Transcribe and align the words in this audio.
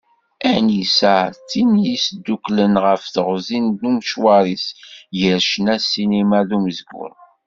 Anisa, 0.51 1.17
d 1.27 1.35
tin 1.49 1.71
i 1.77 1.81
d-yesduklen 1.83 2.73
ɣef 2.85 3.03
teɣzi 3.13 3.59
n 3.65 3.87
umecwar-is 3.89 4.65
gar 5.19 5.41
ccna, 5.47 5.75
ssinima 5.83 6.39
d 6.47 6.49
umezgun. 6.57 7.15